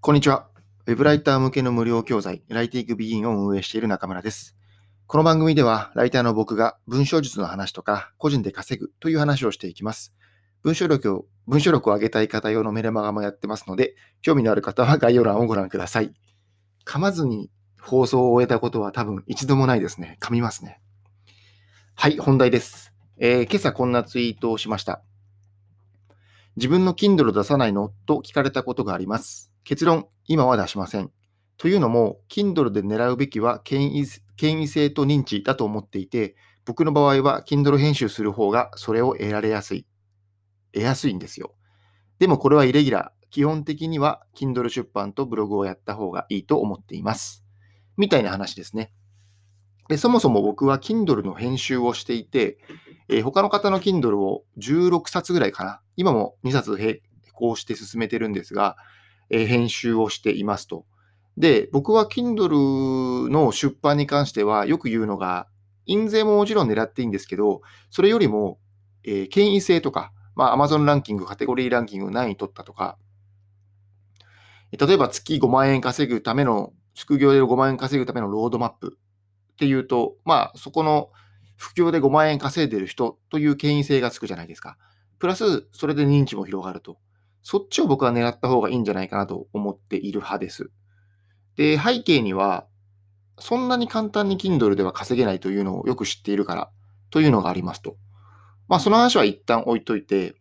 [0.00, 0.46] こんにちは。
[0.86, 4.56] ウェブライター向けの無料教材、ライティングビギンを運営している中村です。
[5.08, 10.14] この番組では、ライターの僕が文章術の話とか、個人で稼ぐという話をしていきます。
[10.62, 16.14] 文章力を、文章力を上げたい方用のメルマガもやってますので、興味のある方は概要欄をご覧ください。
[16.86, 17.50] 噛まずに
[17.82, 20.16] 放送を終えたことは多分一度もないですね。
[20.20, 20.80] 噛みますね。
[21.96, 22.94] はい、本題です。
[23.18, 25.02] えー今朝こんなツイートをしました。
[26.54, 27.92] 自分の Kindle 出さないの？
[28.06, 29.50] と聞かれたことがあります。
[29.68, 31.12] 結論、今は出しません。
[31.58, 34.06] というのも、Kindle で狙うべきは権威
[34.38, 39.86] 権威性と認知だと思っていて、僕の場合は Kindle 編集する方がそれを得られやすい。
[40.72, 41.54] 得やすいんですよ。
[42.18, 43.26] でもこれはイレギュラー。
[43.28, 47.44] 基本的には Kindle 出版とブログをやった方がいいと思っています。
[47.98, 48.90] みたいな話ですね。
[49.90, 52.56] でそもそも僕は Kindle の編集をしていて、
[53.10, 55.82] えー他の方の Kindle を16冊ぐらいかな。
[55.96, 57.02] 今も2冊並
[57.34, 58.78] 行して進めてるんですが、
[59.30, 60.84] え編集をしていますと。
[61.36, 65.46] で、僕は Kindle の出版に関してはよく言うのが、
[65.86, 68.58] 印税ももちろん狙っていいんですけど、それよりも、
[69.04, 72.98] えー権威性とか、まあ、Amazon ランキング、カテゴリーランキング何位取ったとか、
[74.72, 78.98] 例えば月5万円稼ぐための、副業で5万円稼ぐためのロードマップ
[79.52, 81.10] っていうと、まあ、そこの
[81.56, 84.76] 副業で5万円稼いでる人という権威性がつくじゃないですか。
[85.18, 86.98] プラス、それで認知も広がると。
[87.42, 90.70] そっちを僕は狙った方がいいんじゃないかなと思っている派です。
[91.56, 92.66] で、背景には、
[93.38, 96.70] そんなに簡単に Kindle では稼げないというのをよく知っているから
[97.10, 97.96] というのがありますと。
[98.68, 100.34] まあ、その話は一旦置いといて、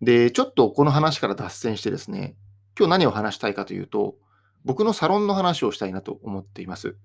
[0.00, 2.36] で、ちょっとこの話から脱線してですね、
[2.78, 4.16] 今日何を話したいかというと、
[4.64, 6.96] 僕のサロンの話をしたいなと思っています。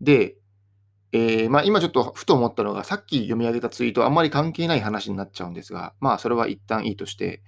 [0.00, 0.36] で、
[1.16, 7.42] えーまあ、今ちょっとふと思ったのが、さっき読み上げたツイートあんまり関係ない話になっちゃうんですが、まあそれは一旦いいとして、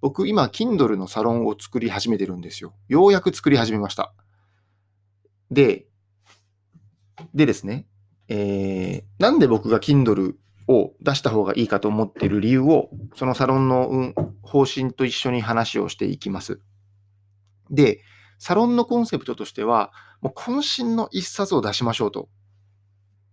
[0.00, 2.74] 僕今 Kindle のサロンを作り始めてるんですよ。
[2.88, 4.14] ようやく作り始めました。
[5.50, 5.86] で、
[7.34, 7.86] でですね、
[8.28, 10.34] えーなんで僕が Kindle
[10.68, 16.60] を出した方がいいかと思ってる理由を、そのサロンの、方針と一緒に話をしていきます。
[17.70, 18.00] で、
[18.38, 22.28] サロンのコンセプトとしては、もう渾身の一冊を出しましょうと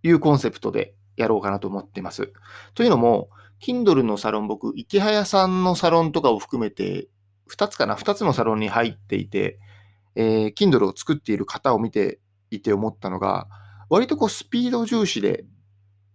[0.06, 2.32] いうコンセプトでやろうかなと思ってます。
[2.74, 3.28] というのも、
[3.60, 7.08] Kindle のサロン、僕、池早さんのサロンとかを含めて、
[7.50, 9.58] 2つかな、2つのサロンに入っていて、
[10.14, 13.48] えー Kindle を作っている方を見ていて思ったのが、
[13.88, 15.44] 割とこうスピード重視で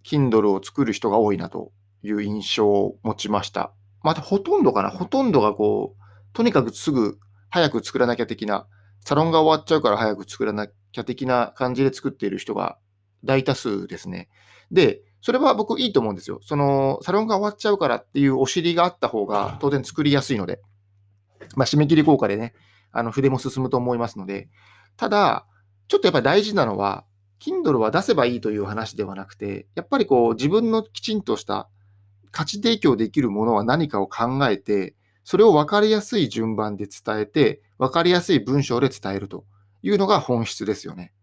[0.05, 1.71] Kindle を作る人が多いなと
[2.03, 3.73] いう印象を持ちました。
[4.03, 6.01] またほとんどかな、ほとんどがこう、
[6.33, 7.19] とにかくすぐ
[7.49, 8.67] 早く作らなきゃ的な、
[9.01, 12.77] サロンが終わっちゃうから早く作らなきゃ的な感じで作っている人が
[13.23, 14.29] 大多数ですね。
[14.71, 16.39] で、それは僕いいと思うんですよ。
[16.41, 20.59] その、サロンが終わっちゃうからっていうお尻があった方が当然作りやすいので、
[21.55, 22.53] まあ、締め切り効果でね、
[22.91, 24.49] あの筆も進むと思いますので、
[24.97, 25.45] ただ、
[25.87, 27.05] ちょっとやっぱり大事なのは、
[27.39, 31.69] Kindle は出せばいいという話ではなくて、やっぱりこう自分のきちんとした
[32.31, 39.45] 価値提供できるものは何かを考えて、それを分かりやすい順番で伝えて、分かりやすい文章で伝えると
[39.81, 41.13] いうのが本質ですよね。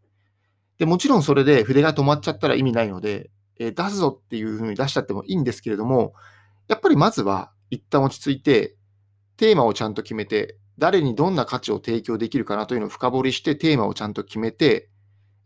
[0.79, 6.15] でもちろんそれで筆が止まっちゃったら意味ないので、えー出すぞっていうふうに出しちゃってもいいんですけれども、
[6.69, 8.77] やっぱりまずは一旦落ち着いて、
[9.37, 14.89] テーマをちゃんと決めて、誰にどんな価値を提供できるかなというのを深掘りして、テーマをちゃんと決めて、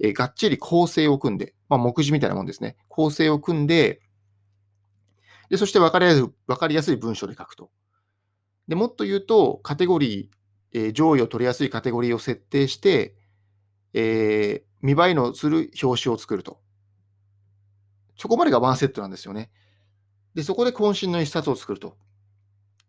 [0.01, 2.77] えーがっちり構成を組んで、まあ、目次みたいなもんですね。
[2.89, 4.03] 構成を組んで、
[5.49, 7.71] でそして分かりやすい分かりやすい文章で書くと。
[8.69, 13.17] でもっと言うと、カテゴリー、えー上位を取りやすいカテゴリーを設定して、
[13.95, 16.61] えー見栄えのする表紙を作ると。
[18.17, 19.51] そこまでがワンセットなんですよね。
[20.35, 21.97] で、そこで渾身の一冊を作ると。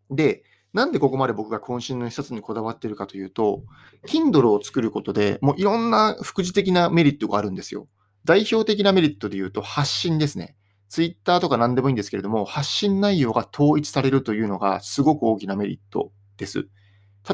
[0.09, 0.43] で、
[0.73, 3.63] なんでここまで僕が渾身の一冊にこだわってるかというと、
[4.07, 7.87] Kindle を作ることでもういろんな副次的なメリットがあるんですよ。
[8.25, 10.55] 代表的なメリットで言うと発信ですね。
[10.89, 16.67] Twitter とか何でもいいんですけれども、発信内容が統一されるというのがすごく大きなメリットです。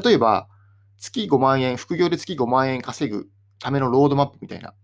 [0.04, 0.48] 例えば、
[0.98, 3.28] 月5万円、副業で月5万円稼ぐ
[3.60, 4.74] ためのロードマップみたいな。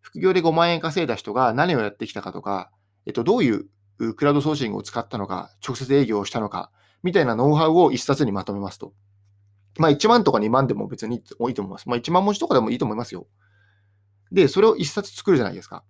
[0.00, 2.70] 副業で5万円稼いだ人が何をやってきたかとか、
[3.06, 3.64] えっと、どういう
[4.14, 6.70] クラウドソーシングを使ったのか、直接営業をしたのか、
[7.02, 8.92] みたいなノウハウを一冊にまとめますと。
[9.78, 11.88] まあ1万とか2万でも別にいいと思います。
[11.88, 13.26] まあ1万文字とかでもいいと思いますよ。
[14.32, 15.84] で、それを一冊作るじゃないですか。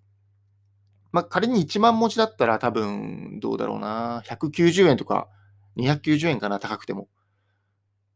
[1.12, 4.22] まあ仮に1万文字だったら多分どうだろうな。
[4.26, 5.28] 190円とか
[5.76, 7.08] 290円かな、高くても。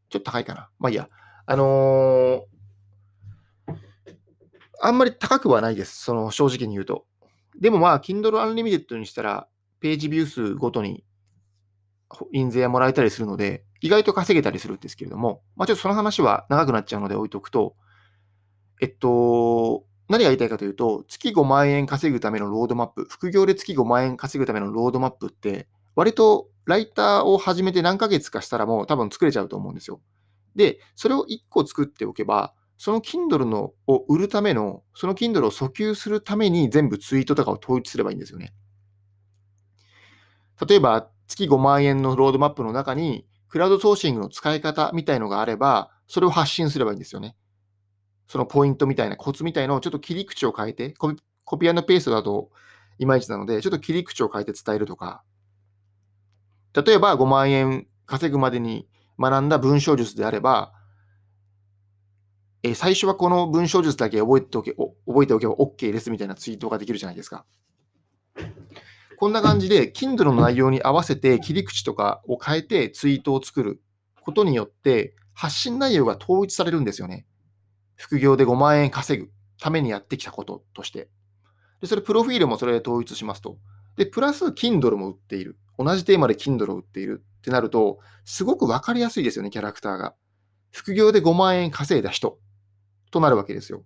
[0.09, 0.69] ちょっと高いかな。
[0.79, 1.09] まあいいや。
[1.45, 2.50] あのー
[4.81, 6.03] あんまり高くはないです。
[6.03, 7.05] その正直に言うと。
[7.59, 9.47] でもまあ、Kindle Unlimited にしたら、
[9.79, 11.03] ページビュー数ごとに
[12.31, 17.75] 印税はもらえたりするので、意外と稼げたりするんですけれども、まあ、ちょっとその話は長くなっちゃうので置いとくと、
[18.81, 30.01] えっと、何が言いたいかというと、月5万円稼ぐためのロードマップ、副業で月5万円稼ぐためのロードマップって、割とライターを始めて何ヶ月かしたらもう多分作れちゃうと思うんですよ。
[30.55, 38.55] で、それを1個作っておけば、その Kindle のを売るための、その Kindle を訴求するために全部ツイートとかを統一すればいいんですよね。
[40.67, 47.35] 例えば、月5万円のロードマップの中に、クラウドソーシングの使い方みたいのがあれば、それを発信すればいいんですよね。
[48.25, 52.49] そのポイントみたいな、コツみたいのをちょっと切り口を変えて、コピーペーストだと
[52.97, 55.21] いまいちなので、ちょっと切り口を変えて伝えるとか、
[56.73, 58.87] 例えば5万円稼ぐまでに
[59.19, 60.73] 学んだ文章術であれば、
[62.63, 67.45] え最初はこの文章術だけ覚えておけ覚えておけば OK ですみたいなツイートができるじゃないですか。
[69.17, 73.81] こんな感じで、Kindle の内容に合わせて切り口とかを変えてツイートを作る
[74.21, 77.27] ことによって、発信内容が統一されるんですよね。
[77.95, 81.07] 副業で5万円稼ぐためにやってきたこととして。
[81.81, 83.57] で、それ、プロフィールもそれで統一しますと。
[83.95, 85.57] で、プラス、Kindle も売っている。
[85.77, 90.15] 同じテーマで Kindle を売っているってなると、すごくわかりやすいですよね、キャラクターが。
[90.71, 92.39] 副業で5万円稼いだ人
[93.11, 93.83] となるわけですよ。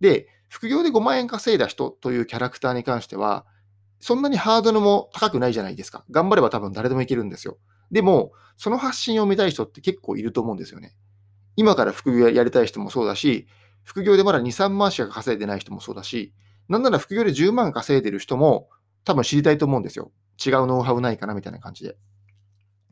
[0.00, 3.46] で、副業で5万円稼いだ人というキャラクターに関しては、
[4.00, 6.04] そんなにハードルも高くないじゃないですか。
[6.10, 7.58] 頑張れば多分誰でもいけるんですよ。
[7.90, 10.94] でも、その発信を見たい人って結構いると思うんですよね。
[11.56, 13.46] 今から副業やりたい人もそうだし、
[13.84, 16.34] 副業でまだ2、3万しか稼いでない人もそうだし、
[16.68, 18.68] なんなら副業で10万稼いでる人も
[19.04, 20.12] 多分知りたいと思うんですよ。
[20.44, 21.96] 違うノウハウないかなみたいな感じで。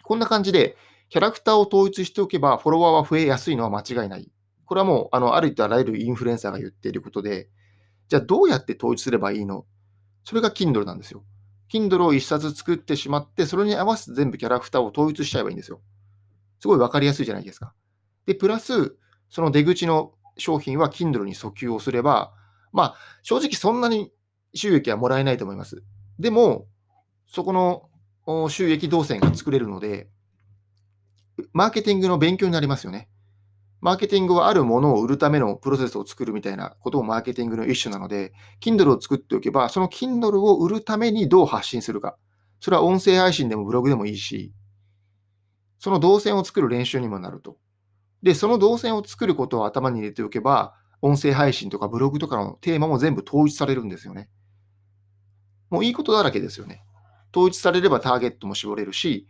[0.02, 0.76] こんな感じで、
[1.08, 4.30] キャラクターを統一しておけば、フォロワーは増えやすいのは間違いない。
[4.68, 7.48] これはもう、あの、あるとあらゆるインフルエンサーが言っていることで、
[8.08, 9.64] じゃあどうやって統一すればいいの？
[10.24, 11.24] それが Kindle なんですよ。
[11.72, 15.80] Kindle を一冊作ってしまって、それに合わせて全部キャラクターを統一しちゃえばいいんですよ。
[16.60, 17.72] すごいわかりやすいじゃないですか。
[18.26, 18.96] で、プラス、
[19.30, 22.34] その出口の商品は Kindle に訴求をすれば、
[22.72, 24.12] まあ、正直そんなに
[24.54, 25.82] 収益はもらえないと思います。
[26.18, 26.66] でも、
[27.26, 27.52] そこ
[28.26, 30.08] の収益動線が作れるので、
[31.52, 33.08] マーケティングの勉強になりますよね。
[33.80, 42.16] マーケティングはあるものを売るためのプロセスを作るみたいなこともマーケティングの一種なので、Kindle を作っておけば、その Kindle を売るためにどう発信するか。
[42.60, 44.52] それは音声配信でもブログでもいいし、
[45.78, 47.56] その動線を作る練習にもなると。
[48.22, 54.28] で、その動線を作ることを頭に入れておけば、音声配信とかブログとかのテーマも全部統一されるんですよね。
[55.70, 56.82] もういいことだらけですよね。
[57.32, 59.28] 統一されればターゲットも絞れるし、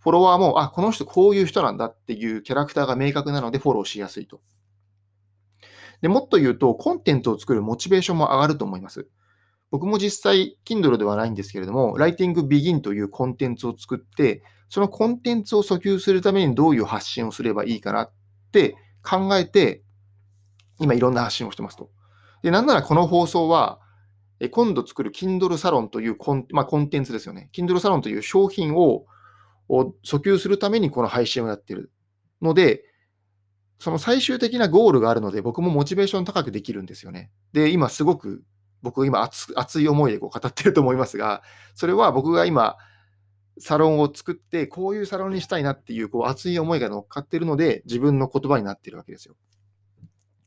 [0.00, 4.40] フォロワーも、あ、この人こういう人なんだっていうキャラクターが明確なのでフォローしやすいと。
[6.00, 9.06] でもっと言うと、コンテンツを作るモチベーションも上がると思います。
[9.70, 18.12] 僕も実際、Kindle ではないんですけれども、Writing Begin というコンテンツを作って、そのコンテンツを訴求するためにどういう発信をすればいいかなっ
[18.52, 19.82] て考えて、
[20.80, 21.90] 今いろんな発信をしてますと。
[22.42, 23.80] で、なんならこの放送は、
[24.50, 27.50] 今度作る Kindle サロンというコン,、まあ、コンテンツですよね。
[27.52, 29.04] Kindle サロンという商品を
[29.70, 31.92] を訴求するためにこの配信をやってる
[32.42, 32.84] ので、
[33.78, 37.30] その最終的なゴールがあるので、僕もモチベーション高くできるんですよね。
[37.52, 38.42] で、今すごく、
[38.82, 41.42] 僕今熱熱い思いでこう語ってると思いますが、
[41.74, 42.76] それは僕が今、
[43.58, 49.36] サロンを作って、こういうサロンにしたいなっていうこう熱い思いが乗っかってるので、自分の言葉になってるわけですよ。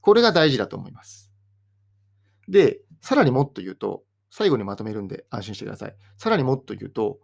[0.01, 1.31] これが大事だと思います。
[2.47, 5.95] で、さらにもっと言うと、最後にまとめるんで安心してください。
[6.17, 7.19] さらにもっと言うと、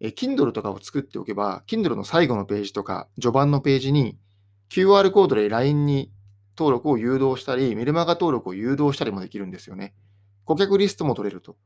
[0.00, 4.18] え Kindle とかを作っておけば、Kindle の最後のページとか、序盤のページに
[4.70, 6.12] QR コードで LINE に
[6.56, 9.94] 登録を誘導したり、メルマガ登録を誘導したりもできるんですよね。
[10.44, 11.56] 顧客リストも取れると。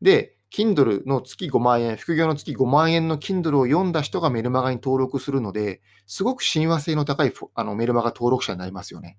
[0.00, 9.18] で、Kindle の月5万円、副業の月5万円の Kindle を読んだ人がメルマガに登録するので、すごく親和性の高いあのメルマガ登録者になりますよね。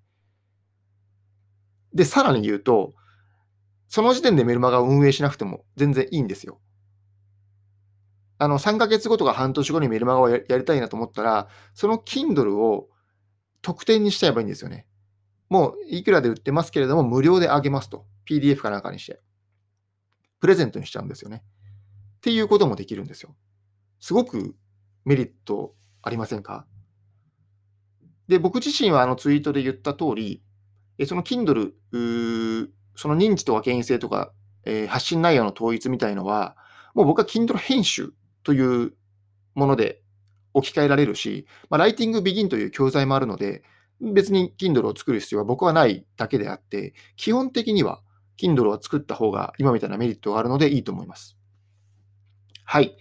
[1.94, 2.94] で、さらに言うと、
[3.89, 6.60] その時点でメルマガを運営しなくても全然いいんですよ。
[8.39, 12.89] あの、3ヶ月後とか半年後にメルマガをやりたいなと思ったら、その Kindle を
[13.62, 14.86] 特典にしちゃえばいいんですよね。
[15.50, 18.06] もういくらで売ってますけれども、無料であげますと。
[18.29, 19.20] PDF かなんかにして。
[20.39, 21.44] プレゼントにしちゃうんですよね。
[22.17, 23.36] っていうこともできるんですよ。
[24.00, 24.56] すごく
[25.06, 26.67] メリットありませんか？
[28.27, 30.44] で、僕自身はあのツイートで言った通り、
[31.06, 31.72] その Kindle、
[32.96, 34.34] その認知とか権威性とか、
[34.65, 36.58] えー、発信内容の統一みたいのは、
[36.94, 38.13] もう僕は Kindle 編集
[38.48, 38.94] という
[39.56, 40.01] もので
[40.54, 43.62] 置き換えられるし、まあ、ライティングビギンという教材もあるので、
[44.00, 48.01] 別に Kindle を作る必要は僕はないだけであって、基本的には
[48.39, 51.38] Kindle を作った方が今みたいなメリットがあるのでいいと思います。
[52.63, 52.96] はい。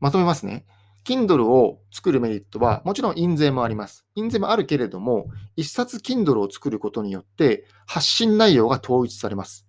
[0.00, 0.64] まとめますね。
[1.04, 4.06] Kindle を作るメリットは、もちろん印税もあります。
[4.14, 9.66] 印税もあるけれども、一冊 Kindle を作ることによって、発信内容が統一されます。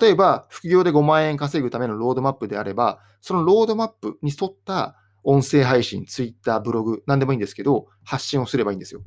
[0.00, 9.02] 例えば、副業で5万円稼ぐためのロードマップであれば、そのロードマップに沿った音声配信、Twitter、ブログ、なんでもいいんですけど、発信をすればいいんですよ。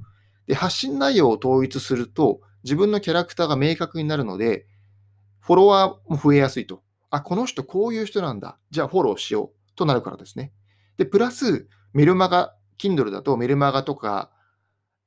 [0.48, 4.68] で、発信内容を統一すると、自分のキャラクターが明確になるので、
[5.40, 6.82] フォロワーも増えやすいと。
[7.10, 8.58] あ、この人こういう人なんだ。
[8.72, 10.52] じゃあフォローしようとなるからですね。
[10.98, 14.32] で、プラス、メルマガ、Kindle だとメルマガとか、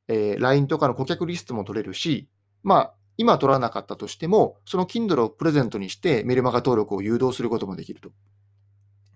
[0.08, 2.28] えー、LINE とかの顧客リストも取れるし、
[2.62, 8.10] まあ、今取らなかったとしても、その Kindle をプレゼントにしてメルマガ登録を誘導することもできると。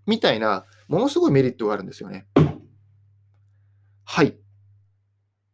[0.06, 2.26] みたいな、ものすごいメリットがあるんですよね。
[4.04, 4.36] はい。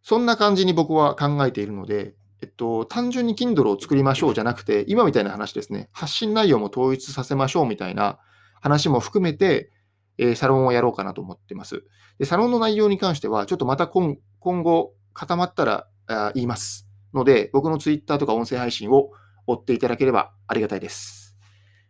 [0.02, 8.18] そんな感じに僕は考えているので、えっと、単純に Kindle を作りましょうじゃなくて、今みたいな話ですね、発信内容も統一させましょうみたいな
[8.62, 9.70] 話も含めて、
[10.16, 11.84] えー、サロンをやろうかなと思ってます。
[12.18, 19.10] で、サロンの内容に関しては、ちょっとまた今今後固まったらあ言いますので、僕のツイッターとか音声配信を
[19.46, 21.36] 追っていただければありがたいです。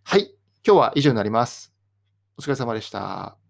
[0.05, 0.35] はい。
[0.67, 1.75] 今日は以上になります。
[2.37, 3.48] お疲れ様でした。